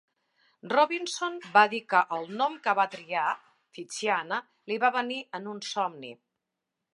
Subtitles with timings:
[0.69, 3.27] Robinson va dir que el nom que va triar,
[3.75, 4.41] "Psychiana",
[4.73, 6.13] li va venir en un somni.